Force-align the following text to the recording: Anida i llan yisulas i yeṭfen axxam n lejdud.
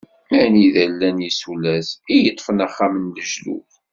Anida 0.43 0.81
i 0.85 0.87
llan 0.93 1.17
yisulas 1.25 1.89
i 2.15 2.17
yeṭfen 2.23 2.63
axxam 2.65 2.93
n 3.03 3.05
lejdud. 3.15 3.71